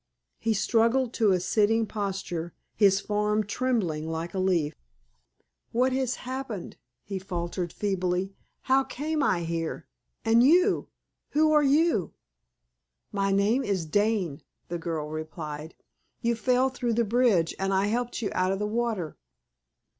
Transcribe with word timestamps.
He 0.39 0.55
struggled 0.55 1.13
to 1.13 1.29
a 1.31 1.39
sitting 1.39 1.85
posture, 1.85 2.55
his 2.73 2.99
form 2.99 3.43
trembling 3.45 4.09
like 4.09 4.33
a 4.33 4.39
leaf. 4.39 4.73
"What 5.71 5.93
has 5.93 6.15
happened?" 6.25 6.77
he 7.03 7.19
faltered, 7.19 7.71
feebly. 7.71 8.33
"How 8.63 8.83
came 8.83 9.21
I 9.21 9.41
here? 9.41 9.85
And 10.25 10.41
you 10.41 10.87
who 11.33 11.51
are 11.51 11.61
you?" 11.61 12.13
"My 13.11 13.31
name 13.31 13.63
is 13.63 13.85
Dane," 13.85 14.41
the 14.69 14.79
girl 14.79 15.07
replied. 15.07 15.75
"You 16.19 16.33
fell 16.33 16.69
through 16.69 16.93
the 16.93 17.05
bridge, 17.05 17.53
and 17.59 17.71
I 17.71 17.85
helped 17.85 18.23
you 18.23 18.31
out 18.33 18.51
of 18.51 18.57
the 18.57 18.65
water." 18.65 19.17